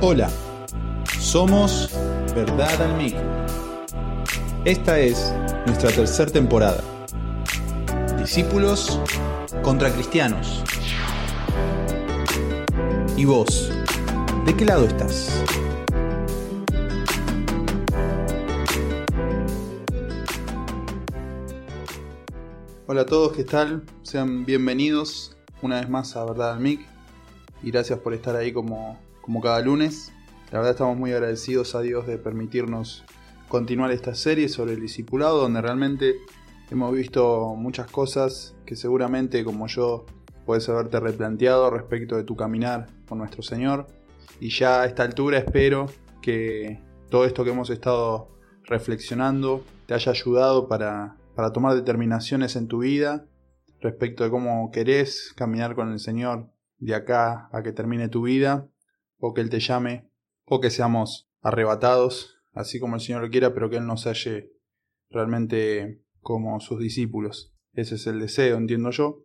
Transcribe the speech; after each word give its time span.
Hola, 0.00 0.30
somos 1.18 1.90
Verdad 2.32 2.82
al 2.82 2.96
Micro. 2.96 3.20
Esta 4.64 4.96
es 5.00 5.34
nuestra 5.66 5.90
tercera 5.90 6.30
temporada. 6.30 6.84
Discípulos 8.16 9.00
contra 9.60 9.92
cristianos. 9.92 10.62
¿Y 13.16 13.24
vos? 13.24 13.72
¿De 14.46 14.56
qué 14.56 14.66
lado 14.66 14.84
estás? 14.84 15.42
Hola 22.86 23.00
a 23.00 23.06
todos, 23.06 23.32
¿qué 23.32 23.42
tal? 23.42 23.82
Sean 24.04 24.44
bienvenidos 24.44 25.36
una 25.60 25.80
vez 25.80 25.90
más 25.90 26.14
a 26.14 26.24
Verdad 26.24 26.52
al 26.52 26.60
Mic 26.60 26.86
y 27.64 27.72
gracias 27.72 27.98
por 27.98 28.14
estar 28.14 28.36
ahí 28.36 28.52
como, 28.52 28.96
como 29.28 29.42
cada 29.42 29.60
lunes. 29.60 30.10
La 30.52 30.60
verdad 30.60 30.70
estamos 30.70 30.96
muy 30.96 31.12
agradecidos 31.12 31.74
a 31.74 31.82
Dios 31.82 32.06
de 32.06 32.16
permitirnos 32.16 33.04
continuar 33.46 33.90
esta 33.90 34.14
serie 34.14 34.48
sobre 34.48 34.72
el 34.72 34.80
discipulado 34.80 35.42
donde 35.42 35.60
realmente 35.60 36.14
hemos 36.70 36.94
visto 36.94 37.54
muchas 37.54 37.90
cosas 37.90 38.56
que 38.64 38.74
seguramente 38.74 39.44
como 39.44 39.66
yo 39.66 40.06
puedes 40.46 40.66
haberte 40.70 40.98
replanteado 40.98 41.68
respecto 41.68 42.16
de 42.16 42.24
tu 42.24 42.36
caminar 42.36 42.86
con 43.06 43.18
nuestro 43.18 43.42
Señor. 43.42 43.88
Y 44.40 44.48
ya 44.48 44.80
a 44.80 44.86
esta 44.86 45.02
altura 45.02 45.36
espero 45.36 45.90
que 46.22 46.80
todo 47.10 47.26
esto 47.26 47.44
que 47.44 47.50
hemos 47.50 47.68
estado 47.68 48.30
reflexionando 48.64 49.62
te 49.84 49.92
haya 49.92 50.12
ayudado 50.12 50.68
para 50.68 51.18
para 51.34 51.52
tomar 51.52 51.74
determinaciones 51.74 52.56
en 52.56 52.66
tu 52.66 52.78
vida 52.78 53.26
respecto 53.82 54.24
de 54.24 54.30
cómo 54.30 54.70
querés 54.70 55.34
caminar 55.36 55.74
con 55.74 55.92
el 55.92 55.98
Señor 55.98 56.50
de 56.78 56.94
acá 56.94 57.50
a 57.52 57.62
que 57.62 57.72
termine 57.72 58.08
tu 58.08 58.22
vida, 58.22 58.68
o 59.18 59.34
que 59.34 59.40
Él 59.40 59.50
te 59.50 59.60
llame, 59.60 60.10
o 60.44 60.60
que 60.60 60.70
seamos 60.70 61.30
arrebatados, 61.40 62.38
así 62.52 62.80
como 62.80 62.96
el 62.96 63.00
Señor 63.00 63.22
lo 63.22 63.30
quiera, 63.30 63.54
pero 63.54 63.70
que 63.70 63.76
Él 63.76 63.86
nos 63.86 64.06
halle 64.06 64.52
realmente 65.10 66.02
como 66.20 66.60
sus 66.60 66.80
discípulos. 66.80 67.54
Ese 67.72 67.96
es 67.96 68.06
el 68.06 68.20
deseo, 68.20 68.56
entiendo 68.56 68.90
yo. 68.90 69.24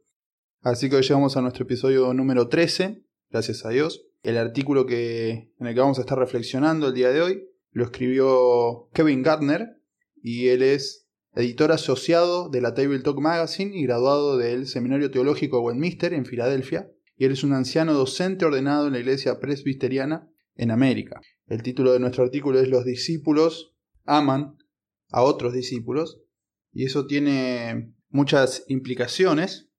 Así 0.61 0.89
que 0.89 0.95
hoy 0.95 1.01
llegamos 1.01 1.35
a 1.35 1.41
nuestro 1.41 1.63
episodio 1.63 2.13
número 2.13 2.47
13, 2.47 3.03
gracias 3.29 3.65
a 3.65 3.69
Dios. 3.69 4.05
El 4.21 4.37
artículo 4.37 4.85
que, 4.85 5.51
en 5.59 5.67
el 5.67 5.73
que 5.73 5.79
vamos 5.81 5.97
a 5.97 6.01
estar 6.01 6.17
reflexionando 6.17 6.87
el 6.87 6.93
día 6.93 7.09
de 7.09 7.21
hoy 7.21 7.49
lo 7.73 7.85
escribió 7.85 8.89
Kevin 8.93 9.23
Gardner 9.23 9.81
y 10.21 10.49
él 10.49 10.61
es 10.61 11.07
editor 11.35 11.71
asociado 11.71 12.49
de 12.49 12.61
la 12.61 12.75
Table 12.75 12.99
Talk 12.99 13.19
Magazine 13.19 13.75
y 13.75 13.83
graduado 13.83 14.37
del 14.37 14.67
Seminario 14.67 15.09
Teológico 15.09 15.57
de 15.57 15.63
Westminster 15.63 16.13
en 16.13 16.25
Filadelfia, 16.25 16.91
y 17.15 17.25
él 17.25 17.31
es 17.31 17.43
un 17.43 17.53
anciano 17.53 17.93
docente 17.93 18.45
ordenado 18.45 18.87
en 18.87 18.93
la 18.93 18.99
Iglesia 18.99 19.39
Presbiteriana 19.39 20.29
en 20.55 20.71
América. 20.71 21.21
El 21.47 21.63
título 21.63 21.93
de 21.93 21.99
nuestro 21.99 22.23
artículo 22.23 22.59
es 22.59 22.69
Los 22.69 22.85
discípulos 22.85 23.75
aman 24.05 24.57
a 25.09 25.21
otros 25.21 25.53
discípulos, 25.53 26.21
y 26.71 26.85
eso 26.85 27.05
tiene 27.05 27.93
muchas 28.09 28.65
implicaciones. 28.67 29.69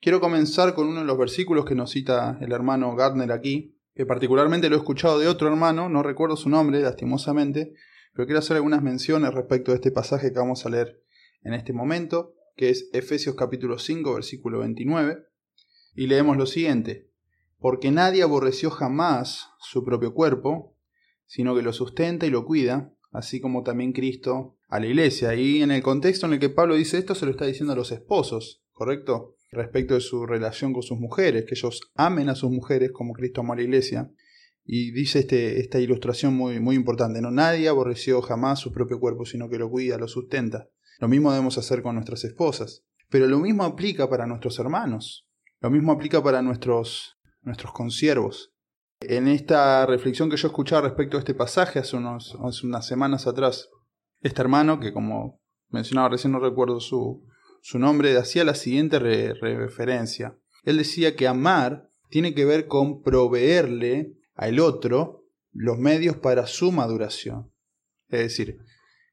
Quiero 0.00 0.20
comenzar 0.20 0.74
con 0.74 0.86
uno 0.86 1.00
de 1.00 1.06
los 1.06 1.18
versículos 1.18 1.64
que 1.64 1.74
nos 1.74 1.90
cita 1.90 2.38
el 2.40 2.52
hermano 2.52 2.94
Gardner 2.94 3.32
aquí, 3.32 3.76
que 3.94 4.06
particularmente 4.06 4.68
lo 4.68 4.76
he 4.76 4.78
escuchado 4.78 5.18
de 5.18 5.26
otro 5.26 5.48
hermano, 5.48 5.88
no 5.88 6.04
recuerdo 6.04 6.36
su 6.36 6.48
nombre, 6.48 6.80
lastimosamente, 6.80 7.72
pero 8.12 8.26
quiero 8.26 8.38
hacer 8.38 8.56
algunas 8.56 8.82
menciones 8.82 9.34
respecto 9.34 9.72
de 9.72 9.76
este 9.76 9.90
pasaje 9.90 10.32
que 10.32 10.38
vamos 10.38 10.64
a 10.64 10.70
leer 10.70 11.02
en 11.42 11.54
este 11.54 11.72
momento, 11.72 12.34
que 12.56 12.70
es 12.70 12.88
Efesios 12.92 13.34
capítulo 13.34 13.78
5, 13.78 14.14
versículo 14.14 14.60
29, 14.60 15.24
y 15.98 16.06
leemos 16.06 16.36
lo 16.36 16.46
siguiente, 16.46 17.10
porque 17.58 17.90
nadie 17.90 18.22
aborreció 18.22 18.70
jamás 18.70 19.48
su 19.58 19.84
propio 19.84 20.14
cuerpo, 20.14 20.76
sino 21.26 21.56
que 21.56 21.62
lo 21.62 21.72
sustenta 21.72 22.24
y 22.24 22.30
lo 22.30 22.44
cuida, 22.44 22.94
así 23.10 23.40
como 23.40 23.64
también 23.64 23.92
Cristo 23.92 24.56
a 24.68 24.78
la 24.78 24.86
iglesia. 24.86 25.34
Y 25.34 25.60
en 25.60 25.72
el 25.72 25.82
contexto 25.82 26.26
en 26.26 26.34
el 26.34 26.38
que 26.38 26.50
Pablo 26.50 26.76
dice 26.76 26.98
esto, 26.98 27.16
se 27.16 27.24
lo 27.26 27.32
está 27.32 27.46
diciendo 27.46 27.72
a 27.72 27.76
los 27.76 27.90
esposos, 27.90 28.62
¿correcto? 28.70 29.34
Respecto 29.50 29.94
de 29.94 30.00
su 30.00 30.24
relación 30.24 30.72
con 30.72 30.84
sus 30.84 31.00
mujeres, 31.00 31.46
que 31.48 31.56
ellos 31.56 31.80
amen 31.96 32.28
a 32.28 32.36
sus 32.36 32.52
mujeres 32.52 32.92
como 32.92 33.12
Cristo 33.12 33.40
amó 33.40 33.54
a 33.54 33.56
la 33.56 33.62
iglesia. 33.62 34.08
Y 34.64 34.92
dice 34.92 35.18
este, 35.18 35.58
esta 35.58 35.80
ilustración 35.80 36.36
muy, 36.36 36.60
muy 36.60 36.76
importante, 36.76 37.20
¿no? 37.20 37.32
Nadie 37.32 37.66
aborreció 37.66 38.22
jamás 38.22 38.60
su 38.60 38.70
propio 38.70 39.00
cuerpo, 39.00 39.24
sino 39.24 39.48
que 39.48 39.58
lo 39.58 39.68
cuida, 39.68 39.98
lo 39.98 40.06
sustenta. 40.06 40.68
Lo 41.00 41.08
mismo 41.08 41.32
debemos 41.32 41.58
hacer 41.58 41.82
con 41.82 41.96
nuestras 41.96 42.22
esposas. 42.22 42.84
Pero 43.08 43.26
lo 43.26 43.40
mismo 43.40 43.64
aplica 43.64 44.08
para 44.08 44.28
nuestros 44.28 44.60
hermanos. 44.60 45.27
Lo 45.60 45.70
mismo 45.70 45.92
aplica 45.92 46.22
para 46.22 46.42
nuestros, 46.42 47.16
nuestros 47.42 47.72
consiervos. 47.72 48.52
En 49.00 49.28
esta 49.28 49.86
reflexión 49.86 50.30
que 50.30 50.36
yo 50.36 50.48
escuchaba 50.48 50.82
respecto 50.82 51.16
a 51.16 51.20
este 51.20 51.34
pasaje 51.34 51.78
hace, 51.78 51.96
unas 51.96 52.86
semanas 52.86 53.26
atrás, 53.26 53.68
este 54.20 54.40
hermano, 54.40 54.80
que 54.80 54.92
como 54.92 55.40
mencionaba 55.68 56.10
recién 56.10 56.32
no 56.32 56.40
recuerdo 56.40 56.80
su, 56.80 57.24
su 57.60 57.78
nombre, 57.78 58.16
hacía 58.16 58.44
la 58.44 58.54
siguiente 58.54 58.98
referencia. 58.98 60.36
Él 60.64 60.78
decía 60.78 61.16
que 61.16 61.28
amar 61.28 61.88
tiene 62.08 62.34
que 62.34 62.44
ver 62.44 62.66
con 62.66 63.02
proveerle 63.02 64.14
al 64.34 64.60
otro 64.60 65.24
los 65.52 65.78
medios 65.78 66.16
para 66.16 66.46
su 66.46 66.72
maduración. 66.72 67.52
Es 68.08 68.20
decir, 68.20 68.58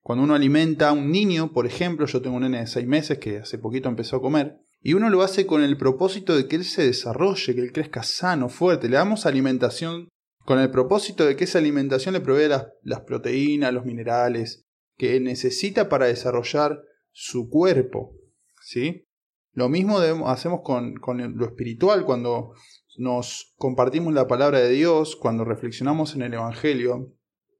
cuando 0.02 0.24
uno 0.24 0.36
alimenta 0.36 0.90
a 0.90 0.94
un 0.94 1.12
niño, 1.12 1.52
por 1.52 1.66
ejemplo, 1.66 2.06
yo 2.06 2.22
tengo 2.22 2.36
un 2.38 2.44
nene 2.44 2.60
de 2.60 2.68
seis 2.68 2.88
meses 2.88 3.18
que 3.20 3.40
hace 3.40 3.58
poquito 3.58 3.90
empezó 3.90 4.18
a 4.18 4.22
comer, 4.22 4.60
y 4.82 4.94
uno 4.94 5.10
lo 5.10 5.22
hace 5.22 5.46
con 5.46 5.64
el 5.64 5.78
propósito 5.78 6.36
de 6.36 6.48
que 6.48 6.58
él 6.58 6.66
se 6.66 6.86
desarrolle, 6.86 7.56
que 7.56 7.62
él 7.62 7.72
crezca 7.72 8.04
sano, 8.04 8.50
fuerte. 8.50 8.88
Le 8.88 8.98
damos 8.98 9.26
alimentación 9.26 10.10
con 10.46 10.60
el 10.60 10.70
propósito 10.70 11.26
de 11.26 11.36
que 11.36 11.46
esa 11.46 11.58
alimentación 11.58 12.14
le 12.14 12.22
provee 12.22 12.48
las, 12.84 13.02
proteínas, 13.02 13.74
los 13.74 13.86
minerales 13.86 14.64
que 14.96 15.20
necesita 15.20 15.90
para 15.90 16.06
desarrollar 16.06 16.82
su 17.12 17.50
cuerpo. 17.50 18.14
¿sí? 18.62 19.06
Lo 19.54 19.70
mismo 19.70 20.00
hacemos 20.28 20.62
con, 20.64 20.96
con 20.96 21.38
lo 21.38 21.46
espiritual 21.46 22.06
cuando 22.06 22.54
nos 22.98 23.54
compartimos 23.58 24.14
la 24.14 24.28
palabra 24.28 24.60
de 24.60 24.70
Dios, 24.70 25.16
cuando 25.16 25.44
reflexionamos 25.44 26.16
en 26.16 26.22
el 26.22 26.34
Evangelio, 26.34 27.14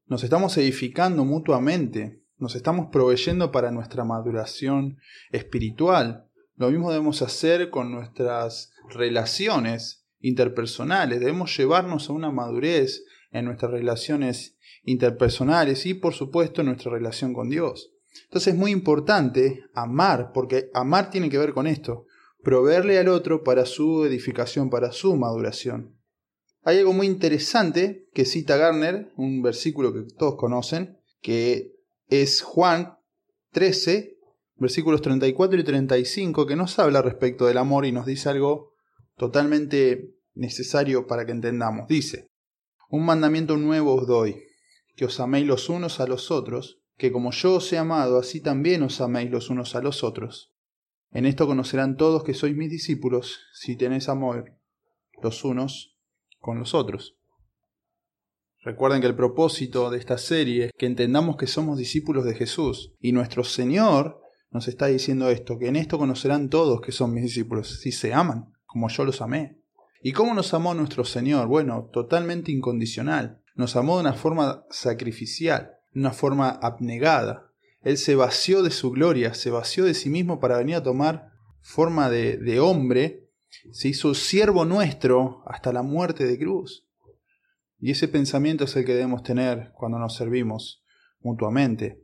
nos 0.08 0.24
estamos 0.24 0.56
edificando 0.58 1.26
mutuamente, 1.26 2.22
nos 2.38 2.56
estamos 2.56 2.88
proveyendo 2.92 3.52
para 3.52 3.72
nuestra 3.72 4.04
maduración 4.04 4.98
espiritual. 5.32 6.25
Lo 6.58 6.72
mismo 6.72 6.92
debemos 6.92 7.22
hacer 7.22 7.70
con 7.70 7.92
nuestras 7.92 8.72
relaciones 8.90 10.06
interpersonales, 10.20 11.20
debemos 11.20 11.56
llevarnos 11.58 12.10
a 12.10 12.14
una 12.14 12.32
madurez 12.32 13.04
en 13.32 13.46
nuestras 13.46 13.72
relaciones 13.72 14.58
interpersonales 14.84 15.86
y 15.86 15.94
por 15.96 16.14
supuesto 16.14 16.62
en 16.62 16.68
nuestra 16.68 16.92
relación 16.92 17.34
con 17.34 17.50
Dios. 17.50 17.92
Entonces 18.24 18.54
es 18.54 18.60
muy 18.60 18.72
importante 18.72 19.66
amar, 19.74 20.32
porque 20.34 20.70
amar 20.74 21.10
tiene 21.10 21.30
que 21.30 21.38
ver 21.38 21.54
con 21.54 21.68
esto, 21.68 22.06
proveerle 22.44 22.98
al 23.00 23.10
otro 23.10 23.44
para 23.44 23.66
su 23.66 24.06
edificación, 24.06 24.70
para 24.70 24.92
su 24.92 25.16
maduración. 25.16 26.00
Hay 26.64 26.80
algo 26.80 26.94
muy 26.94 27.08
interesante 27.08 28.08
que 28.14 28.26
cita 28.26 28.58
Garner, 28.58 29.12
un 29.18 29.42
versículo 29.42 29.94
que 29.94 30.04
todos 30.04 30.36
conocen, 30.36 30.98
que 31.22 31.74
es 32.08 32.42
Juan 32.42 32.98
13, 33.52 34.15
versículos 34.58 35.02
34 35.02 35.60
y 35.60 35.64
35, 35.64 36.46
que 36.46 36.56
nos 36.56 36.80
habla 36.80 37.02
respecto 37.02 37.46
del 37.46 37.58
amor 37.58 37.86
y 37.86 37.92
nos 37.92 38.06
dice 38.06 38.30
algo 38.30 38.74
totalmente 39.18 40.16
necesario 40.34 41.08
para 41.08 41.26
que 41.26 41.32
entendamos. 41.32 41.88
Dice, 41.88 42.30
un 42.90 43.06
mandamiento 43.06 43.58
nuevo 43.58 43.96
os 43.96 44.08
doy, 44.08 44.44
que 44.96 45.06
os 45.06 45.20
améis 45.20 45.46
los 45.46 45.70
unos 45.70 46.00
a 46.00 46.08
los 46.08 46.32
otros, 46.32 46.82
que 46.98 47.12
como 47.12 47.32
yo 47.32 47.56
os 47.56 47.72
he 47.74 47.78
amado, 47.78 48.18
así 48.18 48.42
también 48.42 48.84
os 48.84 49.02
améis 49.02 49.30
los 49.30 49.50
unos 49.50 49.76
a 49.76 49.82
los 49.82 50.04
otros. 50.04 50.54
En 51.12 51.26
esto 51.26 51.48
conocerán 51.48 51.98
todos 51.98 52.24
que 52.24 52.34
sois 52.34 52.56
mis 52.56 52.70
discípulos, 52.70 53.40
si 53.54 53.76
tenéis 53.76 54.10
amor 54.10 54.54
los 55.22 55.44
unos 55.44 55.98
con 56.40 56.60
los 56.60 56.74
otros. 56.74 57.18
Recuerden 58.64 59.00
que 59.00 59.08
el 59.08 59.16
propósito 59.16 59.90
de 59.90 59.98
esta 59.98 60.18
serie 60.18 60.66
es 60.66 60.72
que 60.78 60.88
entendamos 60.88 61.38
que 61.38 61.48
somos 61.48 61.78
discípulos 61.78 62.26
de 62.26 62.34
Jesús 62.34 62.94
y 63.00 63.12
nuestro 63.12 63.44
Señor 63.44 64.25
nos 64.52 64.68
está 64.68 64.88
diciendo 64.88 65.30
esto, 65.30 65.58
que 65.58 65.68
en 65.68 65.76
esto 65.76 65.98
conocerán 65.98 66.50
todos 66.50 66.82
que 66.82 66.92
son 66.92 67.14
mis 67.14 67.24
discípulos, 67.24 67.80
si 67.82 67.92
se 67.92 68.14
aman, 68.14 68.54
como 68.66 68.90
yo 68.90 69.06
los 69.06 69.22
amé. 69.22 69.60
¿Y 70.02 70.12
cómo 70.12 70.34
nos 70.34 70.54
amó 70.54 70.74
nuestro 70.74 71.04
Señor? 71.04 71.48
Bueno, 71.48 71.90
totalmente 71.92 72.52
incondicional. 72.52 73.42
Nos 73.56 73.76
amó 73.76 73.96
de 73.96 74.02
una 74.02 74.14
forma 74.14 74.66
sacrificial, 74.70 75.72
de 75.94 76.00
una 76.00 76.12
forma 76.12 76.50
abnegada, 76.50 77.46
él 77.86 78.00
se 78.00 78.16
vació 78.16 78.64
de 78.64 78.72
su 78.72 78.90
gloria, 78.90 79.36
se 79.36 79.52
vació 79.52 79.86
de 79.86 79.94
sí 79.94 80.10
mismo 80.10 80.40
para 80.40 80.58
venir 80.58 80.76
a 80.76 80.84
tomar 80.84 81.30
forma 81.62 82.10
de, 82.10 82.60
hombre, 82.60 83.30
se 83.72 83.90
hizo 83.90 84.16
siervo 84.16 84.66
nuestro 84.66 85.44
hasta 85.46 85.72
la 85.72 85.84
muerte 85.84 86.26
de 86.26 86.40
cruz. 86.40 86.88
Y 87.80 87.92
ese 87.92 88.08
pensamiento 88.08 88.64
es 88.64 88.76
el 88.76 88.86
que 88.86 88.96
debemos 88.96 89.22
tener 89.22 89.72
cuando 89.76 90.00
nos 90.00 90.16
servimos 90.16 90.84
mutuamente. 91.22 92.02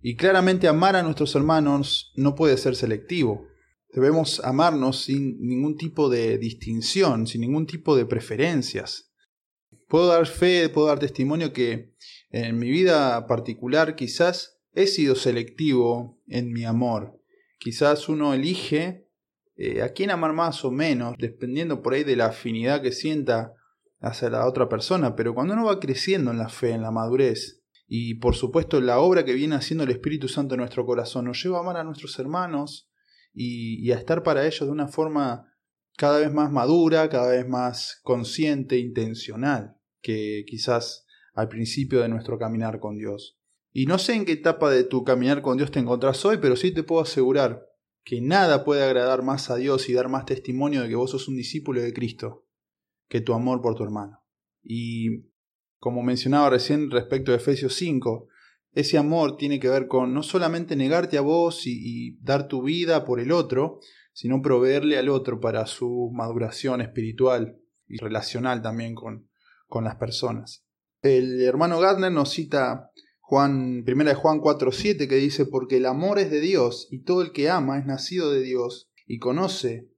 Y 0.00 0.16
claramente 0.16 0.68
amar 0.68 0.96
a 0.96 1.02
nuestros 1.02 1.34
hermanos 1.34 2.12
no 2.14 2.34
puede 2.34 2.56
ser 2.56 2.76
selectivo. 2.76 3.48
Debemos 3.92 4.40
amarnos 4.44 5.04
sin 5.04 5.40
ningún 5.40 5.76
tipo 5.76 6.08
de 6.08 6.38
distinción, 6.38 7.26
sin 7.26 7.40
ningún 7.40 7.66
tipo 7.66 7.96
de 7.96 8.06
preferencias. 8.06 9.12
puedo 9.88 10.08
dar 10.08 10.26
fe, 10.26 10.68
puedo 10.68 10.88
dar 10.88 10.98
testimonio 10.98 11.52
que 11.52 11.94
en 12.30 12.58
mi 12.58 12.70
vida 12.70 13.26
particular 13.26 13.96
quizás 13.96 14.60
he 14.74 14.86
sido 14.86 15.14
selectivo 15.14 16.20
en 16.26 16.52
mi 16.52 16.64
amor. 16.64 17.20
Quizás 17.58 18.08
uno 18.08 18.34
elige 18.34 19.08
eh, 19.56 19.82
a 19.82 19.92
quién 19.92 20.10
amar 20.10 20.32
más 20.34 20.64
o 20.64 20.70
menos, 20.70 21.16
dependiendo 21.18 21.82
por 21.82 21.94
ahí 21.94 22.04
de 22.04 22.16
la 22.16 22.26
afinidad 22.26 22.82
que 22.82 22.92
sienta 22.92 23.54
hacia 24.00 24.30
la 24.30 24.46
otra 24.46 24.68
persona, 24.68 25.16
pero 25.16 25.34
cuando 25.34 25.54
uno 25.54 25.64
va 25.64 25.80
creciendo 25.80 26.30
en 26.30 26.38
la 26.38 26.48
fe, 26.48 26.70
en 26.70 26.82
la 26.82 26.92
madurez, 26.92 27.64
y 27.88 28.16
por 28.16 28.36
supuesto 28.36 28.82
la 28.82 29.00
obra 29.00 29.24
que 29.24 29.32
viene 29.32 29.54
haciendo 29.54 29.84
el 29.84 29.90
Espíritu 29.90 30.28
Santo 30.28 30.54
en 30.54 30.60
nuestro 30.60 30.84
corazón 30.84 31.24
nos 31.24 31.42
lleva 31.42 31.56
a 31.56 31.60
amar 31.60 31.78
a 31.78 31.84
nuestros 31.84 32.18
hermanos 32.18 32.90
y, 33.32 33.90
a 33.92 33.96
estar 33.96 34.22
para 34.22 34.46
ellos 34.46 34.60
de 34.60 34.70
una 34.70 34.88
forma 34.88 35.50
cada 35.96 36.18
vez 36.18 36.32
más 36.32 36.52
madura, 36.52 37.08
cada 37.08 37.30
vez 37.30 37.48
más 37.48 38.00
consciente, 38.02 38.78
intencional, 38.78 39.76
que 40.02 40.44
quizás 40.46 41.06
al 41.34 41.48
principio 41.48 42.00
de 42.00 42.08
nuestro 42.08 42.38
caminar 42.38 42.78
con 42.78 42.98
Dios. 42.98 43.38
Y 43.72 43.86
no 43.86 43.98
sé 43.98 44.14
en 44.14 44.24
qué 44.24 44.32
etapa 44.32 44.70
de 44.70 44.84
tu 44.84 45.04
caminar 45.04 45.40
con 45.40 45.56
Dios 45.56 45.70
te 45.70 45.78
encontrás 45.78 46.24
hoy, 46.24 46.38
pero 46.38 46.56
sí 46.56 46.72
te 46.72 46.82
puedo 46.82 47.02
asegurar 47.02 47.66
que 48.04 48.20
nada 48.20 48.64
puede 48.64 48.82
agradar 48.82 49.22
más 49.22 49.50
a 49.50 49.56
Dios 49.56 49.88
y 49.88 49.92
dar 49.92 50.08
más 50.08 50.26
testimonio 50.26 50.82
de 50.82 50.88
que 50.88 50.94
vos 50.94 51.10
sos 51.10 51.28
un 51.28 51.36
discípulo 51.36 51.80
de 51.80 51.92
Cristo 51.92 52.46
que 53.08 53.20
tu 53.20 53.34
amor 53.34 53.62
por 53.62 53.74
tu 53.74 53.84
hermano. 53.84 54.24
Y 54.62 55.28
como 55.78 56.02
mencionaba 56.02 56.50
recién 56.50 56.90
respecto 56.90 57.30
de 57.30 57.38
Efesios 57.38 57.74
5, 57.74 58.28
ese 58.72 58.98
amor 58.98 59.36
tiene 59.36 59.58
que 59.60 59.68
ver 59.68 59.88
con 59.88 60.12
no 60.12 60.22
solamente 60.22 60.76
negarte 60.76 61.18
a 61.18 61.22
vos 61.22 61.66
y, 61.66 62.16
dar 62.20 62.48
tu 62.48 62.62
vida 62.62 63.04
por 63.04 63.20
el 63.20 63.32
otro, 63.32 63.80
sino 64.12 64.42
proveerle 64.42 64.98
al 64.98 65.08
otro 65.08 65.40
para 65.40 65.66
su 65.66 66.10
maduración 66.12 66.80
espiritual 66.80 67.58
y 67.86 67.98
relacional 67.98 68.62
también 68.62 68.94
con, 68.94 69.28
con 69.66 69.84
las 69.84 69.96
personas. 69.96 70.64
El 71.00 71.40
hermano 71.42 71.78
Gardner 71.78 72.12
nos 72.12 72.30
cita 72.30 72.90
Juan, 73.20 73.82
primera 73.84 74.10
de 74.10 74.16
Juan 74.16 74.40
4:7 74.40 75.08
que 75.08 75.16
dice, 75.16 75.46
porque 75.46 75.76
el 75.76 75.86
amor 75.86 76.18
es 76.18 76.30
de 76.30 76.40
Dios 76.40 76.88
y 76.90 77.02
todo 77.02 77.22
el 77.22 77.32
que 77.32 77.50
ama 77.50 77.78
es 77.78 77.86
nacido 77.86 78.32
de 78.32 78.40
Dios 78.42 78.90
y 79.06 79.18
conoce 79.18 79.88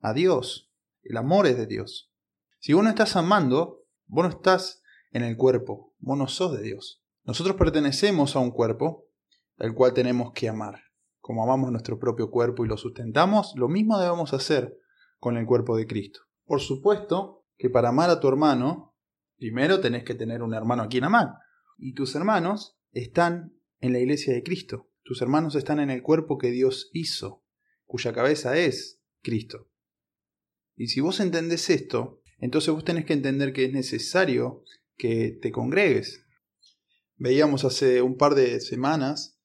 a 0.00 0.12
Dios. 0.12 0.70
El 1.02 1.16
amor 1.16 1.46
es 1.46 1.56
de 1.56 1.66
Dios. 1.66 2.10
Si 2.58 2.72
vos 2.72 2.84
no 2.84 2.90
estás 2.90 3.16
amando, 3.16 3.84
vos 4.06 4.24
no 4.24 4.30
estás 4.30 4.81
en 5.12 5.22
el 5.22 5.36
cuerpo, 5.36 5.94
vos 5.98 6.18
no 6.18 6.26
sos 6.26 6.56
de 6.56 6.62
Dios. 6.62 7.02
Nosotros 7.24 7.56
pertenecemos 7.56 8.34
a 8.34 8.40
un 8.40 8.50
cuerpo, 8.50 9.06
el 9.58 9.74
cual 9.74 9.94
tenemos 9.94 10.32
que 10.32 10.48
amar. 10.48 10.80
Como 11.20 11.44
amamos 11.44 11.70
nuestro 11.70 11.98
propio 11.98 12.30
cuerpo 12.30 12.64
y 12.64 12.68
lo 12.68 12.76
sustentamos, 12.76 13.52
lo 13.56 13.68
mismo 13.68 13.98
debemos 13.98 14.32
hacer 14.32 14.76
con 15.18 15.36
el 15.36 15.46
cuerpo 15.46 15.76
de 15.76 15.86
Cristo. 15.86 16.20
Por 16.44 16.60
supuesto 16.60 17.44
que 17.56 17.70
para 17.70 17.90
amar 17.90 18.10
a 18.10 18.18
tu 18.18 18.26
hermano, 18.26 18.96
primero 19.36 19.80
tenés 19.80 20.02
que 20.02 20.14
tener 20.14 20.42
un 20.42 20.54
hermano 20.54 20.82
a 20.82 20.88
quien 20.88 21.04
amar. 21.04 21.28
Y 21.78 21.94
tus 21.94 22.16
hermanos 22.16 22.76
están 22.90 23.54
en 23.80 23.92
la 23.92 24.00
iglesia 24.00 24.34
de 24.34 24.42
Cristo. 24.42 24.88
Tus 25.04 25.22
hermanos 25.22 25.54
están 25.54 25.78
en 25.78 25.90
el 25.90 26.02
cuerpo 26.02 26.38
que 26.38 26.50
Dios 26.50 26.90
hizo, 26.92 27.44
cuya 27.84 28.12
cabeza 28.12 28.56
es 28.56 29.00
Cristo. 29.20 29.68
Y 30.74 30.88
si 30.88 31.00
vos 31.00 31.20
entendés 31.20 31.70
esto, 31.70 32.20
entonces 32.38 32.74
vos 32.74 32.84
tenés 32.84 33.04
que 33.04 33.12
entender 33.12 33.52
que 33.52 33.66
es 33.66 33.72
necesario 33.72 34.64
que 34.96 35.38
te 35.40 35.52
congregues. 35.52 36.24
Veíamos 37.16 37.64
hace 37.64 38.02
un 38.02 38.16
par 38.16 38.34
de 38.34 38.60
semanas 38.60 39.38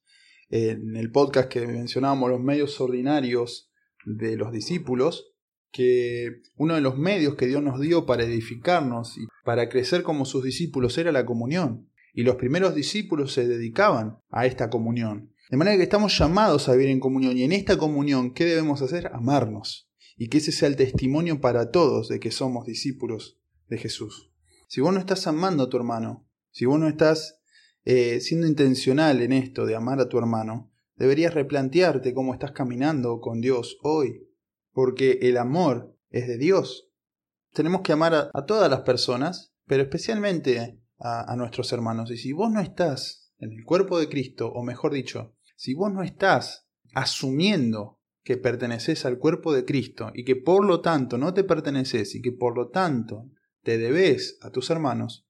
en 0.50 0.96
el 0.96 1.12
podcast 1.12 1.50
que 1.50 1.66
mencionábamos 1.68 2.30
los 2.30 2.42
medios 2.42 2.80
ordinarios 2.80 3.72
de 4.06 4.38
los 4.38 4.52
discípulos, 4.52 5.34
que 5.72 6.42
uno 6.56 6.76
de 6.76 6.82
los 6.82 6.98
medios 6.98 7.36
que 7.36 7.48
Dios 7.48 7.62
nos 7.62 7.80
dio 7.80 8.06
para 8.06 8.24
edificarnos 8.24 9.18
y 9.18 9.28
para 9.44 9.70
crecer 9.70 10.04
como 10.04 10.26
sus 10.26 10.44
discípulos 10.44 10.98
era 10.98 11.12
la 11.12 11.26
comunión 11.26 11.90
y 12.18 12.24
los 12.24 12.38
primeros 12.38 12.74
discípulos 12.74 13.32
se 13.32 13.48
dedicaban 13.48 14.18
a 14.32 14.48
esta 14.48 14.72
comunión. 14.72 15.32
De 15.52 15.58
manera 15.58 15.78
que 15.78 15.84
estamos 15.84 16.18
llamados 16.18 16.68
a 16.68 16.72
vivir 16.72 16.90
en 16.90 17.00
comunión 17.00 17.38
y 17.38 17.44
en 17.44 17.52
esta 17.52 17.78
comunión, 17.78 18.34
¿qué 18.34 18.44
debemos 18.44 18.82
hacer? 18.82 19.12
Amarnos. 19.14 19.88
Y 20.18 20.30
que 20.30 20.40
ese 20.40 20.52
sea 20.52 20.68
el 20.68 20.78
testimonio 20.78 21.40
para 21.42 21.70
todos 21.70 22.10
de 22.10 22.20
que 22.20 22.32
somos 22.32 22.66
discípulos 22.66 23.40
de 23.68 23.78
Jesús. 23.78 24.32
Si 24.68 24.82
vos 24.82 24.94
no 24.94 25.00
estás 25.00 25.26
amando 25.28 25.64
a 25.64 25.70
tu 25.70 25.78
hermano, 25.78 26.28
si 26.52 26.66
vos 26.66 26.80
no 26.80 26.88
estás 26.88 27.42
eh, 27.86 28.20
siendo 28.20 28.48
intencional 28.48 29.22
en 29.22 29.32
esto 29.32 29.66
de 29.66 29.76
amar 29.76 30.00
a 30.02 30.10
tu 30.10 30.18
hermano, 30.18 30.72
deberías 30.98 31.34
replantearte 31.34 32.14
cómo 32.14 32.34
estás 32.34 32.52
caminando 32.52 33.22
con 33.22 33.40
Dios 33.40 33.78
hoy, 33.82 34.28
porque 34.74 35.20
el 35.22 35.38
amor 35.38 35.96
es 36.10 36.28
de 36.28 36.38
Dios. 36.38 36.90
Tenemos 37.54 37.82
que 37.82 37.94
amar 37.94 38.30
a 38.34 38.46
todas 38.46 38.70
las 38.70 38.82
personas, 38.82 39.54
pero 39.66 39.84
especialmente 39.84 40.82
a, 41.00 41.36
nuestros 41.38 41.72
hermanos. 41.72 42.12
Y 42.12 42.18
si 42.18 42.34
vos 42.34 42.52
no 42.52 42.60
estás 42.60 43.32
en 43.40 43.54
el 43.54 43.64
cuerpo 43.64 44.00
de 44.00 44.10
Cristo, 44.10 44.52
o 44.52 44.64
mejor 44.64 44.94
dicho, 44.94 45.36
si 45.56 45.74
vos 45.74 45.92
no 45.92 46.04
estás 46.04 46.68
asumiendo 46.94 48.00
que 48.24 48.38
perteneces 48.38 49.06
al 49.06 49.18
cuerpo 49.18 49.54
de 49.54 49.64
Cristo 49.64 50.12
y 50.14 50.26
que 50.26 50.36
por 50.36 50.66
lo 50.66 50.82
tanto 50.82 51.18
no 51.18 51.34
te 51.34 51.44
perteneces 51.44 52.16
y 52.16 52.22
que 52.22 52.34
por 52.34 52.58
lo 52.58 52.70
tanto 52.70 53.30
te 53.68 53.78
debes 53.78 54.40
a 54.44 54.50
tus 54.50 54.70
hermanos, 54.70 55.28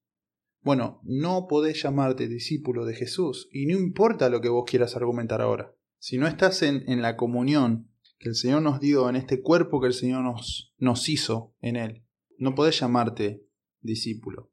bueno, 0.62 1.02
no 1.02 1.48
podés 1.50 1.82
llamarte 1.82 2.28
discípulo 2.28 2.86
de 2.86 2.94
Jesús 2.94 3.50
y 3.52 3.66
no 3.66 3.76
importa 3.76 4.30
lo 4.30 4.42
que 4.42 4.50
vos 4.50 4.64
quieras 4.70 4.96
argumentar 4.96 5.42
ahora. 5.42 5.74
Si 5.98 6.20
no 6.20 6.28
estás 6.28 6.62
en, 6.62 7.02
la 7.02 7.18
comunión 7.18 7.90
que 8.20 8.30
el 8.30 8.36
Señor 8.36 8.62
nos 8.62 8.80
dio, 8.80 9.10
en 9.10 9.16
este 9.16 9.42
cuerpo 9.42 9.82
que 9.82 9.88
el 9.88 9.94
Señor 9.94 10.24
nos, 10.24 11.10
hizo 11.10 11.56
en 11.62 11.78
Él, 11.78 12.06
no 12.38 12.54
podés 12.54 12.80
llamarte 12.80 13.44
discípulo. 13.82 14.52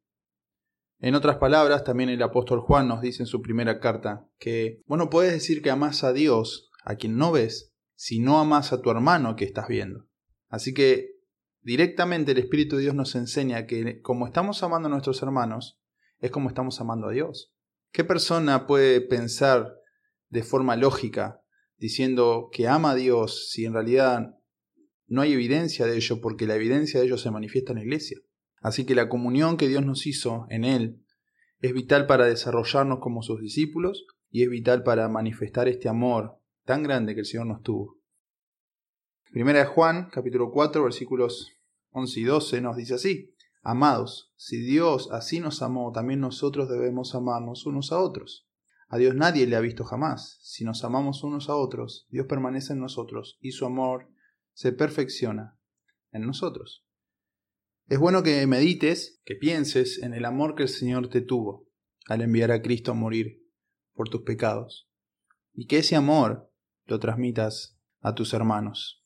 En 0.98 1.14
otras 1.14 1.36
palabras, 1.36 1.84
también 1.84 2.08
el 2.08 2.22
apóstol 2.22 2.60
Juan 2.60 2.88
nos 2.88 3.02
dice 3.02 3.22
en 3.22 3.26
su 3.26 3.42
primera 3.42 3.80
carta 3.80 4.26
que, 4.38 4.80
bueno, 4.86 5.10
puedes 5.10 5.34
decir 5.34 5.60
que 5.60 5.68
amas 5.68 6.04
a 6.04 6.14
Dios, 6.14 6.70
a 6.86 6.96
quien 6.96 7.18
no 7.18 7.32
ves, 7.32 7.74
si 7.96 8.18
no 8.18 8.38
amas 8.38 8.72
a 8.72 8.80
tu 8.80 8.90
hermano 8.90 9.36
que 9.36 9.44
estás 9.44 9.68
viendo. 9.68 10.08
Así 10.48 10.72
que 10.72 11.13
directamente 11.64 12.32
el 12.32 12.38
Espíritu 12.38 12.76
de 12.76 12.82
Dios 12.82 12.94
nos 12.94 13.14
enseña 13.14 13.66
que 13.66 14.00
como 14.02 14.26
estamos 14.26 14.62
amando 14.62 14.86
a 14.86 14.90
nuestros 14.90 15.22
hermanos, 15.22 15.80
es 16.20 16.30
como 16.30 16.48
estamos 16.48 16.80
amando 16.80 17.08
a 17.08 17.12
Dios. 17.12 17.52
¿Qué 17.90 18.04
persona 18.04 18.66
puede 18.66 19.00
pensar 19.00 19.74
de 20.28 20.42
forma 20.42 20.76
lógica 20.76 21.40
diciendo 21.76 22.50
que 22.52 22.68
ama 22.68 22.92
a 22.92 22.94
Dios 22.94 23.50
si 23.50 23.64
en 23.64 23.72
realidad 23.72 24.36
no 25.06 25.22
hay 25.22 25.32
evidencia 25.32 25.86
de 25.86 25.96
ello 25.96 26.20
porque 26.20 26.46
la 26.46 26.54
evidencia 26.54 27.00
de 27.00 27.06
ello 27.06 27.18
se 27.18 27.30
manifiesta 27.30 27.72
en 27.72 27.78
la 27.78 27.84
iglesia? 27.84 28.18
Así 28.60 28.84
que 28.84 28.94
la 28.94 29.08
comunión 29.08 29.56
que 29.56 29.68
Dios 29.68 29.84
nos 29.84 30.06
hizo 30.06 30.46
en 30.50 30.64
Él 30.64 31.02
es 31.60 31.72
vital 31.72 32.06
para 32.06 32.26
desarrollarnos 32.26 32.98
como 33.00 33.22
sus 33.22 33.40
discípulos 33.40 34.06
y 34.30 34.42
es 34.42 34.50
vital 34.50 34.82
para 34.82 35.08
manifestar 35.08 35.68
este 35.68 35.88
amor 35.88 36.38
tan 36.64 36.82
grande 36.82 37.14
que 37.14 37.20
el 37.20 37.26
Señor 37.26 37.46
nos 37.46 37.62
tuvo. 37.62 37.98
Primera 39.30 39.60
de 39.60 39.66
Juan, 39.66 40.10
capítulo 40.10 40.50
4, 40.50 40.84
versículos 40.84 41.53
11 41.94 42.20
y 42.20 42.24
12 42.24 42.60
nos 42.60 42.76
dice 42.76 42.94
así, 42.94 43.34
Amados, 43.62 44.32
si 44.36 44.58
Dios 44.58 45.08
así 45.10 45.40
nos 45.40 45.62
amó, 45.62 45.90
también 45.90 46.20
nosotros 46.20 46.68
debemos 46.68 47.14
amarnos 47.14 47.64
unos 47.64 47.92
a 47.92 47.98
otros. 47.98 48.46
A 48.88 48.98
Dios 48.98 49.14
nadie 49.14 49.46
le 49.46 49.56
ha 49.56 49.60
visto 49.60 49.84
jamás. 49.84 50.38
Si 50.42 50.64
nos 50.64 50.84
amamos 50.84 51.24
unos 51.24 51.48
a 51.48 51.56
otros, 51.56 52.06
Dios 52.10 52.26
permanece 52.26 52.74
en 52.74 52.80
nosotros 52.80 53.38
y 53.40 53.52
su 53.52 53.64
amor 53.64 54.10
se 54.52 54.72
perfecciona 54.72 55.56
en 56.12 56.26
nosotros. 56.26 56.84
Es 57.86 57.98
bueno 57.98 58.22
que 58.22 58.46
medites, 58.46 59.22
que 59.24 59.34
pienses 59.34 60.02
en 60.02 60.14
el 60.14 60.24
amor 60.24 60.56
que 60.56 60.64
el 60.64 60.68
Señor 60.68 61.08
te 61.08 61.20
tuvo 61.20 61.66
al 62.06 62.20
enviar 62.20 62.50
a 62.50 62.60
Cristo 62.60 62.90
a 62.90 62.94
morir 62.94 63.40
por 63.94 64.08
tus 64.08 64.22
pecados, 64.22 64.90
y 65.52 65.66
que 65.66 65.78
ese 65.78 65.96
amor 65.96 66.52
lo 66.84 66.98
transmitas 66.98 67.78
a 68.00 68.14
tus 68.14 68.34
hermanos. 68.34 69.03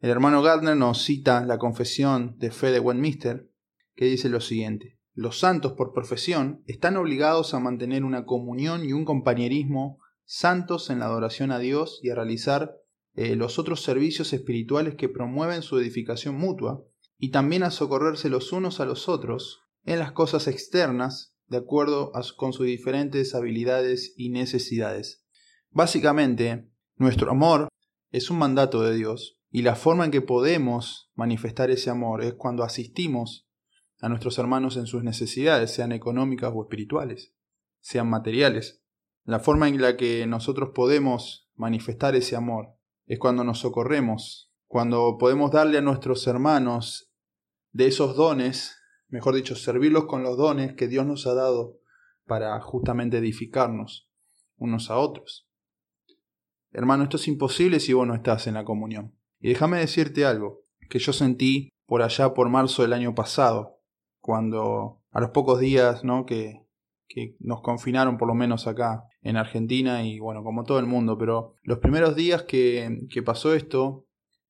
El 0.00 0.10
hermano 0.10 0.42
Gardner 0.42 0.76
nos 0.76 1.02
cita 1.02 1.44
la 1.44 1.58
confesión 1.58 2.36
de 2.38 2.52
fe 2.52 2.70
de 2.70 2.78
Westminster, 2.78 3.50
que 3.96 4.04
dice 4.04 4.28
lo 4.28 4.40
siguiente. 4.40 5.00
Los 5.12 5.40
santos 5.40 5.72
por 5.72 5.92
profesión 5.92 6.62
están 6.66 6.96
obligados 6.96 7.52
a 7.52 7.58
mantener 7.58 8.04
una 8.04 8.24
comunión 8.24 8.84
y 8.84 8.92
un 8.92 9.04
compañerismo 9.04 9.98
santos 10.24 10.90
en 10.90 11.00
la 11.00 11.06
adoración 11.06 11.50
a 11.50 11.58
Dios 11.58 11.98
y 12.00 12.10
a 12.10 12.14
realizar 12.14 12.76
eh, 13.14 13.34
los 13.34 13.58
otros 13.58 13.82
servicios 13.82 14.32
espirituales 14.32 14.94
que 14.94 15.08
promueven 15.08 15.62
su 15.62 15.76
edificación 15.80 16.36
mutua 16.36 16.84
y 17.18 17.32
también 17.32 17.64
a 17.64 17.72
socorrerse 17.72 18.28
los 18.28 18.52
unos 18.52 18.78
a 18.78 18.84
los 18.84 19.08
otros 19.08 19.62
en 19.84 19.98
las 19.98 20.12
cosas 20.12 20.46
externas 20.46 21.34
de 21.48 21.56
acuerdo 21.56 22.12
con 22.36 22.52
sus 22.52 22.66
diferentes 22.66 23.34
habilidades 23.34 24.14
y 24.16 24.28
necesidades. 24.28 25.24
Básicamente, 25.70 26.70
nuestro 26.94 27.32
amor 27.32 27.66
es 28.12 28.30
un 28.30 28.38
mandato 28.38 28.82
de 28.82 28.94
Dios 28.94 29.37
y 29.50 29.62
la 29.62 29.76
forma 29.76 30.04
en 30.04 30.10
que 30.10 30.20
podemos 30.20 31.10
manifestar 31.14 31.70
ese 31.70 31.90
amor 31.90 32.22
es 32.22 32.34
cuando 32.34 32.64
asistimos 32.64 33.48
a 34.00 34.08
nuestros 34.08 34.38
hermanos 34.38 34.76
en 34.76 34.86
sus 34.86 35.02
necesidades, 35.02 35.72
sean 35.72 35.92
económicas 35.92 36.52
o 36.54 36.62
espirituales, 36.62 37.34
sean 37.80 38.08
materiales. 38.08 38.82
La 39.24 39.40
forma 39.40 39.68
en 39.68 39.80
la 39.80 39.96
que 39.96 40.26
nosotros 40.26 40.70
podemos 40.74 41.50
manifestar 41.54 42.14
ese 42.14 42.36
amor 42.36 42.76
es 43.06 43.18
cuando 43.18 43.44
nos 43.44 43.58
socorremos, 43.58 44.52
cuando 44.66 45.16
podemos 45.18 45.50
darle 45.50 45.78
a 45.78 45.82
nuestros 45.82 46.26
hermanos 46.26 47.10
de 47.72 47.86
esos 47.86 48.16
dones 48.16 48.78
mejor 49.08 49.34
dicho, 49.34 49.56
servirlos 49.56 50.04
con 50.04 50.22
los 50.22 50.36
dones 50.36 50.74
que 50.74 50.88
Dios 50.88 51.06
nos 51.06 51.26
ha 51.26 51.34
dado 51.34 51.80
para 52.26 52.60
justamente 52.60 53.18
edificarnos 53.18 54.08
unos 54.56 54.90
a 54.90 54.98
otros. 54.98 55.48
Hermano, 56.72 57.04
esto 57.04 57.16
es 57.16 57.26
imposible 57.28 57.80
si 57.80 57.94
vos 57.94 58.06
no 58.06 58.14
estás 58.14 58.46
en 58.46 58.54
la 58.54 58.64
comunión. 58.64 59.17
Y 59.40 59.48
déjame 59.48 59.78
decirte 59.78 60.24
algo 60.24 60.62
que 60.88 60.98
yo 60.98 61.12
sentí 61.12 61.70
por 61.86 62.02
allá 62.02 62.34
por 62.34 62.48
marzo 62.48 62.82
del 62.82 62.92
año 62.92 63.14
pasado, 63.14 63.80
cuando 64.20 65.00
a 65.10 65.20
los 65.20 65.30
pocos 65.30 65.60
días 65.60 66.04
¿no? 66.04 66.26
que, 66.26 66.66
nos 67.40 67.62
confinaron, 67.62 68.16
por 68.16 68.28
lo 68.28 68.34
menos 68.34 68.68
acá 68.68 69.04
en 69.22 69.36
Argentina 69.36 70.04
y 70.04 70.20
bueno, 70.20 70.44
como 70.44 70.62
todo 70.62 70.78
el 70.78 70.86
mundo, 70.86 71.18
pero 71.18 71.54
los 71.62 71.78
primeros 71.78 72.14
días 72.14 72.44
que, 72.44 73.06
que 73.10 73.22
pasó 73.22 73.54
esto, 73.54 74.06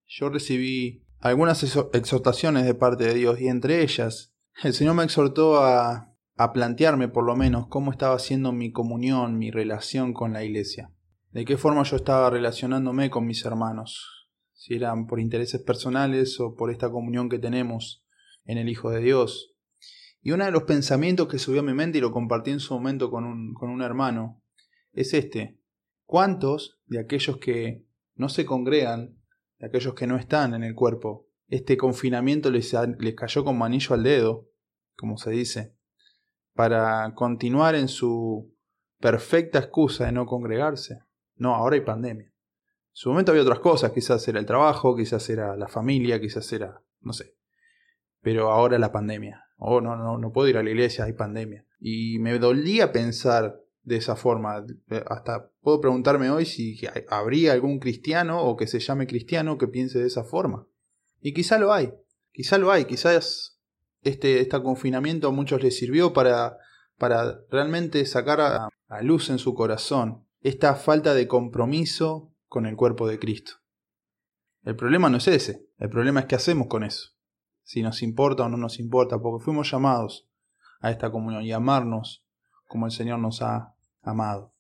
yo 0.07 0.29
recibí 0.29 1.03
algunas 1.21 1.63
exhortaciones 1.95 2.67
de 2.67 2.75
parte 2.75 3.05
de 3.05 3.15
Dios 3.15 3.41
y 3.41 3.49
entre 3.49 3.83
ellas 3.83 4.35
el 4.63 4.75
Señor 4.75 4.97
me 4.97 5.05
exhortó 5.05 5.63
a, 5.63 6.13
a 6.37 6.53
plantearme 6.53 7.09
por 7.09 7.25
lo 7.25 7.37
menos 7.37 7.69
cómo 7.69 7.91
estaba 7.91 8.17
haciendo 8.17 8.53
mi 8.53 8.71
comunión, 8.71 9.39
mi 9.39 9.51
relación 9.51 10.13
con 10.13 10.33
la 10.33 10.45
iglesia, 10.45 10.93
de 11.31 11.45
qué 11.45 11.57
forma 11.57 11.85
yo 11.85 11.97
estaba 11.97 12.29
relacionándome 12.29 13.09
con 13.09 13.27
mis 13.27 13.45
hermanos, 13.45 14.18
si 14.59 14.75
eran 14.75 15.07
por 15.07 15.21
intereses 15.21 15.63
personales 15.63 16.39
o 16.41 16.55
por 16.55 16.71
esta 16.71 16.91
comunión 16.91 17.31
que 17.31 17.39
tenemos 17.39 18.05
en 18.45 18.59
el 18.59 18.69
Hijo 18.69 18.91
de 18.91 19.01
Dios. 19.01 19.55
Y 20.21 20.33
uno 20.33 20.45
de 20.45 20.51
los 20.51 20.65
pensamientos 20.65 21.29
que 21.29 21.39
subió 21.39 21.61
a 21.61 21.65
mi 21.65 21.73
mente 21.73 21.99
y 21.99 22.01
lo 22.03 22.13
compartí 22.13 22.51
en 22.51 22.61
su 22.61 22.75
momento 22.75 23.11
con 23.11 23.25
un, 23.25 23.55
con 23.55 23.71
un 23.71 23.81
hermano 23.81 24.43
es 24.93 25.15
este. 25.15 25.59
¿Cuántos 26.05 26.81
de 26.87 26.99
aquellos 26.99 27.39
que 27.39 27.87
no 28.17 28.29
se 28.29 28.45
congregan 28.45 29.19
de 29.59 29.67
aquellos 29.67 29.95
que 29.95 30.07
no 30.07 30.17
están 30.17 30.55
en 30.55 30.65
el 30.65 30.75
cuerpo. 30.75 31.29
Este 31.49 31.77
confinamiento 31.77 32.51
les, 32.51 32.75
les 32.99 33.15
cayó 33.15 33.45
como 33.45 33.65
anillo 33.65 33.95
al 33.95 34.03
dedo, 34.03 34.49
como 34.97 35.17
se 35.17 35.31
dice, 35.31 35.75
para 36.55 37.15
continuar 37.15 37.75
en 37.75 37.89
su 37.89 38.55
perfecta 39.01 39.59
excusa 39.59 40.07
de 40.07 40.13
no 40.13 40.27
congregarse. 40.27 41.01
No, 41.37 41.55
ahora 41.55 41.77
hay 41.77 41.83
pandemia. 41.83 42.33
Su 42.99 43.11
momento 43.11 43.31
había 43.31 43.45
otras 43.45 43.61
cosas, 43.61 43.93
quizás 43.93 44.27
era 44.27 44.41
el 44.41 44.45
trabajo, 44.45 44.97
quizás 44.97 45.31
era 45.31 45.55
la 45.55 45.69
familia, 45.69 46.21
quizás 46.21 46.53
era, 46.53 46.83
no 47.01 47.13
sé. 47.13 47.37
Pero 48.23 48.51
ahora 48.51 48.77
la 48.77 48.91
pandemia. 48.91 49.45
Oh, 49.57 49.81
no, 49.81 49.95
no, 49.95 50.19
no 50.19 50.33
puedo 50.33 50.49
ir 50.49 50.57
a 50.57 50.65
la 50.65 50.71
iglesia, 50.71 51.05
hay 51.05 51.13
pandemia. 51.13 51.65
Y 51.79 52.19
me 52.19 52.37
dolía 52.41 52.91
pensar 52.91 53.61
de 53.85 53.99
esa 53.99 54.17
forma. 54.17 54.67
Hasta 55.07 55.49
puedo 55.61 55.81
preguntarme 55.81 56.29
hoy 56.29 56.45
si 56.45 56.77
habría 57.09 57.53
algún 57.53 57.79
cristiano 57.79 58.43
o 58.43 58.57
que 58.57 58.67
se 58.67 58.81
llame 58.81 59.07
cristiano 59.07 59.59
que 59.59 59.69
piense 59.69 60.01
de 60.01 60.09
esa 60.09 60.25
forma. 60.25 60.67
Y 61.21 61.35
quizá 61.35 61.61
lo 61.61 61.73
hay, 61.73 61.95
quizá 62.33 62.59
lo 62.59 62.73
hay, 62.73 62.87
quizás 62.87 63.61
este, 64.03 64.41
este 64.41 64.61
confinamiento 64.61 65.29
a 65.29 65.31
muchos 65.31 65.63
les 65.63 65.77
sirvió 65.77 66.13
para, 66.13 66.59
para 66.97 67.43
realmente 67.49 68.05
sacar 68.07 68.41
a 68.41 69.03
luz 69.03 69.31
en 69.31 69.39
su 69.39 69.55
corazón 69.55 70.25
esta 70.41 70.75
falta 70.75 71.15
de 71.15 71.29
compromiso 71.29 72.28
con 72.49 72.67
el 72.67 72.77
cuerpo 72.77 73.07
de 73.07 73.19
Cristo. 73.19 73.53
El 74.65 74.77
problema 74.77 75.09
no 75.09 75.19
es 75.19 75.29
ese, 75.29 75.69
el 75.79 75.89
problema 75.89 76.21
es 76.21 76.27
qué 76.27 76.35
hacemos 76.35 76.67
con 76.67 76.85
eso. 76.85 77.11
Si 77.63 77.83
nos 77.83 78.03
importa 78.03 78.45
o 78.45 78.49
no 78.49 78.57
nos 78.57 78.79
importa, 78.81 79.19
porque 79.19 79.45
fuimos 79.45 79.71
llamados 79.71 80.29
a 80.81 80.91
esta 80.91 81.11
comunión 81.11 81.45
y 81.45 81.53
amarnos 81.53 82.25
como 82.67 82.87
el 82.87 82.93
Señor 82.93 83.19
nos 83.19 83.43
ha 83.43 83.75
amado. 84.03 84.55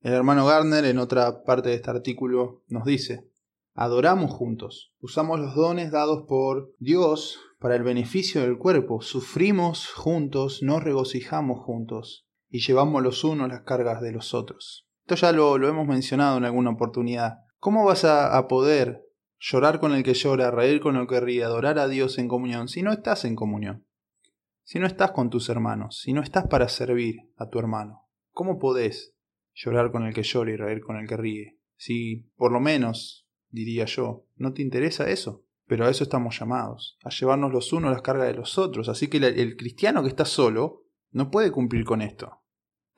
El 0.00 0.14
hermano 0.14 0.46
Gardner 0.46 0.84
en 0.86 0.98
otra 0.98 1.44
parte 1.44 1.68
de 1.68 1.74
este 1.74 1.90
artículo 1.90 2.62
nos 2.68 2.84
dice, 2.84 3.30
adoramos 3.74 4.30
juntos, 4.30 4.94
usamos 5.00 5.38
los 5.38 5.54
dones 5.54 5.90
dados 5.90 6.24
por 6.26 6.74
Dios 6.78 7.38
para 7.58 7.76
el 7.76 7.82
beneficio 7.82 8.40
del 8.40 8.56
cuerpo, 8.56 9.02
sufrimos 9.02 9.88
juntos, 9.88 10.62
nos 10.62 10.82
regocijamos 10.82 11.60
juntos 11.60 12.26
y 12.48 12.60
llevamos 12.60 13.02
los 13.02 13.24
unos 13.24 13.48
las 13.48 13.62
cargas 13.62 14.00
de 14.00 14.12
los 14.12 14.32
otros. 14.32 14.89
Esto 15.10 15.26
ya 15.26 15.32
lo, 15.32 15.56
hemos 15.68 15.88
mencionado 15.88 16.38
en 16.38 16.44
alguna 16.44 16.70
oportunidad. 16.70 17.40
¿Cómo 17.58 17.84
vas 17.84 18.04
a, 18.04 18.46
poder 18.46 19.08
llorar 19.40 19.80
con 19.80 19.92
el 19.92 20.04
que 20.04 20.14
llora, 20.14 20.52
reír 20.52 20.80
con 20.80 20.94
el 20.94 21.08
que 21.08 21.18
ríe, 21.18 21.42
adorar 21.42 21.80
a 21.80 21.88
Dios 21.88 22.16
en 22.18 22.28
comunión 22.28 22.68
si 22.68 22.84
no 22.84 22.92
estás 22.92 23.24
en 23.24 23.34
comunión? 23.34 23.84
Si 24.62 24.78
no 24.78 24.86
estás 24.86 25.10
con 25.10 25.28
tus 25.28 25.48
hermanos, 25.48 25.98
si 26.00 26.12
no 26.12 26.22
estás 26.22 26.46
para 26.46 26.68
servir 26.68 27.28
a 27.36 27.48
tu 27.48 27.58
hermano. 27.58 28.08
¿Cómo 28.30 28.60
podés 28.60 29.16
llorar 29.52 29.90
con 29.90 30.06
el 30.06 30.14
que 30.14 30.22
llora 30.22 30.52
y 30.52 30.56
reír 30.56 30.80
con 30.80 30.96
el 30.96 31.08
que 31.08 31.16
ríe? 31.16 31.58
Si, 31.76 32.30
por 32.36 32.52
lo 32.52 32.60
menos, 32.60 33.26
diría 33.48 33.86
yo, 33.86 34.26
no 34.36 34.52
te 34.52 34.62
interesa 34.62 35.10
eso. 35.10 35.42
Pero 35.66 35.86
a 35.86 35.90
eso 35.90 36.04
estamos 36.04 36.38
llamados, 36.38 36.98
a 37.02 37.10
llevarnos 37.10 37.52
los 37.52 37.72
unos 37.72 37.90
las 37.90 38.02
cargas 38.02 38.28
de 38.28 38.34
los 38.34 38.58
otros. 38.58 38.88
Así 38.88 39.08
que 39.08 39.16
el, 39.16 39.56
cristiano 39.56 40.04
que 40.04 40.08
está 40.08 40.24
solo 40.24 40.84
no 41.10 41.32
puede 41.32 41.50
cumplir 41.50 41.84
con 41.84 42.00
esto. 42.00 42.39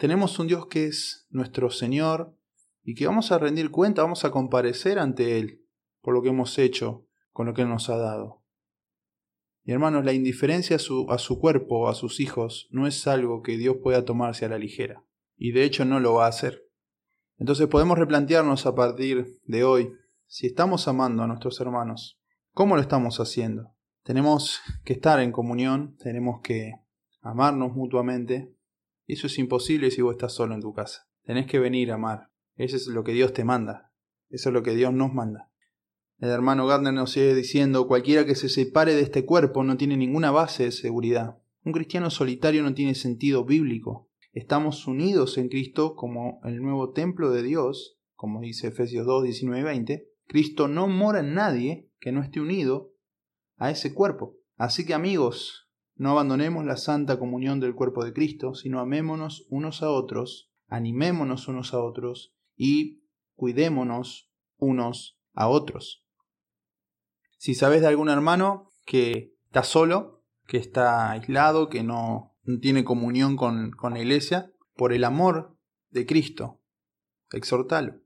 Tenemos 0.03 0.37
un 0.41 0.49
Dios 0.49 0.67
que 0.67 0.87
es 0.87 1.29
nuestro 1.31 1.71
Señor 1.71 2.37
y 2.83 2.97
que 2.97 3.07
vamos 3.07 3.31
a 3.31 3.39
rendir 3.39 3.71
cuenta, 3.71 4.03
vamos 4.03 4.25
a 4.25 4.33
comparecer 4.33 4.99
ante 4.99 5.39
Él 5.39 5.65
por 6.01 6.13
lo 6.13 6.23
que 6.23 6.31
hemos 6.31 6.59
hecho 6.59 7.07
con 7.31 7.47
lo 7.47 7.55
que 7.55 7.63
Él 7.63 7.69
nos 7.69 7.89
ha 7.89 7.97
dado. 7.97 8.43
Y 9.63 9.71
hermanos, 9.71 10.05
la 10.05 10.13
indiferencia 10.13 10.75
a 10.75 10.81
su, 10.81 11.09
a 11.09 11.19
su 11.19 11.39
cuerpo, 11.39 11.89
a 11.89 11.95
sus 11.95 12.19
hijos, 12.19 12.67
no 12.73 12.89
es 12.89 13.07
algo 13.07 13.43
que 13.43 13.57
Dios 13.57 13.77
pueda 13.81 14.05
tomarse 14.05 14.45
a 14.45 14.49
la 14.49 14.59
ligera 14.59 15.05
y 15.37 15.53
de 15.53 15.63
hecho 15.63 15.85
no 15.85 16.01
lo 16.01 16.15
va 16.15 16.25
a 16.27 16.31
hacer. 16.31 16.65
Entonces 17.39 17.69
podemos 17.69 17.97
replantearnos 17.97 18.67
a 18.67 18.75
partir 18.75 19.39
de 19.45 19.63
hoy 19.63 19.93
si 20.27 20.49
estamos 20.49 20.89
amando 20.89 21.23
a 21.23 21.29
nuestros 21.29 21.61
hermanos. 21.61 22.19
¿Cómo 22.55 22.75
lo 22.75 22.83
estamos 22.83 23.21
haciendo? 23.21 23.77
Tenemos 24.03 24.63
que 24.85 24.95
estar 24.95 25.21
en 25.21 25.31
comunión, 25.31 25.97
tenemos 25.99 26.41
que 26.43 26.73
amarnos 27.21 27.77
mutuamente. 27.77 28.53
Eso 29.13 29.27
es 29.27 29.39
imposible 29.39 29.91
si 29.91 30.01
vos 30.01 30.15
estás 30.15 30.33
solo 30.33 30.55
en 30.55 30.63
tu 30.63 30.73
casa. 30.73 31.07
Tenés 31.25 31.47
que 31.47 31.59
venir 31.59 31.91
a 31.91 31.97
amar. 31.97 32.31
Eso 32.57 32.77
es 32.77 32.87
lo 32.87 33.05
que 33.05 33.13
Dios 33.13 33.35
te 33.35 33.45
manda. 33.45 33.93
Eso 34.31 34.49
es 34.49 34.55
lo 34.55 34.63
que 34.63 34.75
Dios 34.75 34.95
nos 34.95 35.13
manda. 35.13 35.51
El 36.19 36.31
hermano 36.31 36.67
Gardner 36.67 36.95
nos 36.95 37.13
sigue 37.13 37.35
diciendo, 37.35 37.87
cualquiera 37.87 38.25
que 38.25 38.35
se 38.35 38.49
separe 38.49 38.95
de 38.95 39.03
este 39.03 39.27
cuerpo 39.27 39.65
no 39.65 39.77
tiene 39.77 39.99
ninguna 39.99 40.31
base 40.31 40.65
de 40.65 40.73
seguridad. 40.73 41.37
Un 41.63 41.75
cristiano 41.75 42.09
solitario 42.09 42.63
no 42.63 42.73
tiene 42.73 42.95
sentido 42.95 43.45
bíblico. 43.45 44.09
Estamos 44.33 44.87
unidos 44.87 45.37
en 45.37 45.51
Cristo 45.51 45.95
como 45.95 46.41
el 46.45 46.63
nuevo 46.63 46.93
templo 46.93 47.33
de 47.33 47.43
Dios, 47.43 47.99
como 48.15 48.41
dice 48.41 48.69
Efesios 48.69 49.05
2, 49.05 49.25
19 49.25 49.61
y 49.61 49.65
20. 49.65 50.09
Cristo 50.27 50.69
no 50.69 50.89
mora 50.89 51.21
en 51.21 51.35
nadie 51.35 51.91
que 52.01 52.13
no 52.13 52.23
esté 52.23 52.41
unido 52.41 52.95
a 53.59 53.71
ese 53.71 53.93
cuerpo. 53.93 54.39
Así 54.57 54.87
que 54.87 54.95
amigos, 54.95 55.62
no 55.97 56.11
abandonemos 56.11 56.65
la 56.65 56.77
santa 56.77 57.19
comunión 57.19 57.61
del 57.61 57.75
cuerpo 57.75 58.05
de 58.05 58.13
Cristo, 58.13 58.55
sino 58.55 58.81
amémonos 58.81 59.47
unos 59.51 59.83
a 59.83 59.91
otros, 59.91 60.51
animémonos 60.69 61.49
unos 61.49 61.75
a 61.75 61.81
otros 61.81 62.35
y 62.57 63.03
cuidémonos 63.35 64.31
unos 64.57 65.19
a 65.35 65.49
otros. 65.49 66.05
Si 67.39 67.55
sabes 67.55 67.81
de 67.81 67.89
algún 67.89 68.09
hermano 68.09 68.71
que 68.87 69.35
está 69.47 69.63
solo, 69.65 70.25
que 70.47 70.59
está 70.59 71.11
aislado, 71.11 71.69
que 71.69 71.83
no 71.83 72.37
tiene 72.61 72.85
comunión 72.85 73.37
con, 73.37 73.73
con 73.73 73.95
la 73.95 74.01
iglesia, 74.01 74.53
por 74.75 74.93
el 74.93 75.05
amor 75.05 75.57
de 75.91 76.07
Cristo. 76.07 76.61
Exhortalo. 77.31 78.01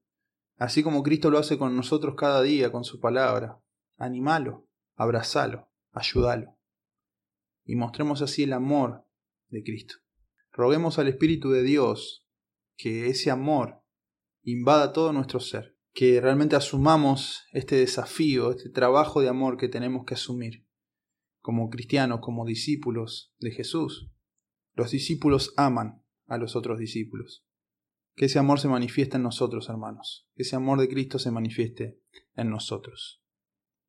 Así 0.59 0.83
como 0.83 1.03
Cristo 1.03 1.31
lo 1.31 1.39
hace 1.39 1.59
con 1.59 1.77
nosotros 1.77 2.15
cada 2.17 2.43
día 2.43 2.73
con 2.73 2.85
su 2.85 3.01
palabra. 3.01 3.61
Animalo, 3.97 4.67
abrazalo, 4.95 5.69
ayúdalo. 5.93 6.56
Y 7.67 7.77
mostremos 7.77 8.23
así 8.23 8.45
el 8.45 8.53
amor 8.55 9.05
de 9.49 9.63
Cristo. 9.63 9.97
Roguemos 10.53 10.99
al 10.99 11.09
Espíritu 11.09 11.51
de 11.51 11.63
Dios 11.63 12.27
que 12.77 13.09
ese 13.09 13.31
amor 13.31 13.83
invada 14.43 14.93
todo 14.93 15.13
nuestro 15.13 15.41
ser, 15.41 15.77
que 15.93 16.21
realmente 16.21 16.57
asumamos 16.57 17.45
este 17.53 17.77
desafío, 17.77 18.53
este 18.53 18.71
trabajo 18.71 19.21
de 19.21 19.29
amor 19.29 19.57
que 19.57 19.69
tenemos 19.69 20.05
que 20.07 20.15
asumir 20.15 20.65
como 21.41 21.71
cristianos, 21.71 22.21
como 22.23 22.45
discípulos 22.45 23.35
de 23.39 23.51
Jesús. 23.51 24.11
Los 24.75 24.91
discípulos 24.91 25.55
aman 25.57 26.03
a 26.27 26.39
los 26.39 26.57
otros 26.57 26.79
discípulos. 26.79 27.47
Que 28.15 28.25
ese 28.25 28.39
amor 28.39 28.59
se 28.59 28.69
manifieste 28.69 29.17
en 29.17 29.23
nosotros, 29.23 29.69
hermanos. 29.69 30.29
Que 30.35 30.43
ese 30.43 30.57
amor 30.57 30.81
de 30.81 30.89
Cristo 30.89 31.19
se 31.19 31.31
manifieste 31.31 32.01
en 32.35 32.51
nosotros. 32.51 33.23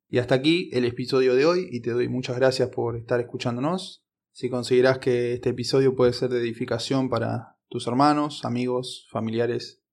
Y 0.09 0.19
hasta 0.19 0.35
aquí 0.35 0.69
el 0.71 0.85
episodio 0.85 1.35
de 1.35 1.45
hoy 1.45 1.67
y 1.69 1.81
te 1.81 1.91
doy 1.91 2.07
muchas 2.07 2.37
gracias 2.37 2.69
por 2.69 2.95
estar 2.95 3.19
escuchándonos. 3.19 4.05
Si 4.31 4.49
consideras 4.49 4.99
que 4.99 5.33
este 5.33 5.49
episodio 5.49 5.95
puede 5.95 6.13
ser 6.13 6.29
de 6.29 6.39
edificación 6.39 7.09
para 7.09 7.57
tus 7.67 7.87
hermanos, 7.87 8.45
amigos, 8.45 9.07
familiares 9.11 9.83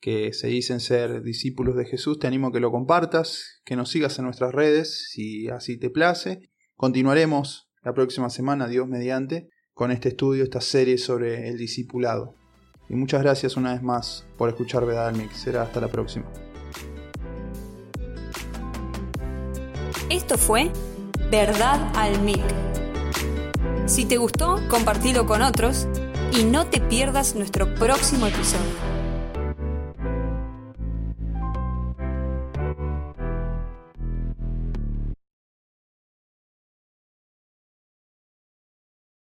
que 0.00 0.32
se 0.32 0.48
dicen 0.48 0.80
ser 0.80 1.22
discípulos 1.22 1.76
de 1.76 1.84
Jesús, 1.84 2.18
te 2.18 2.26
animo 2.26 2.48
a 2.48 2.52
que 2.52 2.60
lo 2.60 2.72
compartas, 2.72 3.60
que 3.64 3.76
nos 3.76 3.90
sigas 3.90 4.18
en 4.18 4.24
nuestras 4.24 4.52
redes 4.52 5.08
si 5.10 5.48
así 5.48 5.78
te 5.78 5.90
place. 5.90 6.50
Continuaremos 6.74 7.70
la 7.82 7.94
próxima 7.94 8.30
semana, 8.30 8.66
Dios 8.68 8.88
mediante, 8.88 9.50
con 9.74 9.90
este 9.92 10.08
estudio, 10.08 10.44
esta 10.44 10.60
serie 10.60 10.98
sobre 10.98 11.48
el 11.48 11.58
discipulado. 11.58 12.34
Y 12.88 12.94
muchas 12.94 13.22
gracias 13.22 13.56
una 13.56 13.74
vez 13.74 13.82
más 13.82 14.26
por 14.36 14.48
escuchar 14.48 14.86
Vedad 14.86 15.08
al 15.08 15.16
Mix. 15.16 15.36
Será 15.36 15.62
hasta 15.62 15.80
la 15.80 15.88
próxima. 15.88 16.51
Esto 20.08 20.38
fue 20.38 20.70
Verdad 21.30 21.80
al 21.96 22.20
Mic. 22.20 22.42
Si 23.86 24.04
te 24.04 24.16
gustó, 24.16 24.60
compartilo 24.68 25.26
con 25.26 25.42
otros 25.42 25.86
y 26.32 26.44
no 26.44 26.66
te 26.66 26.80
pierdas 26.80 27.34
nuestro 27.34 27.74
próximo 27.74 28.26
episodio. 28.26 29.01